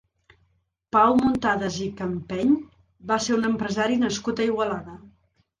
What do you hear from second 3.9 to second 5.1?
nascut a Igualada.